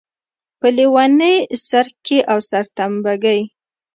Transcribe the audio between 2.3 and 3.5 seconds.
او سرتمبه ګۍ.